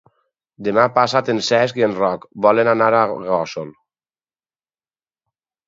Demà 0.67 0.85
passat 0.95 1.29
en 1.33 1.41
Cesc 1.47 1.77
i 1.81 1.85
en 1.89 1.93
Roc 1.99 2.25
volen 2.47 2.71
anar 2.73 2.89
a 3.03 3.05
Gósol. 3.13 3.71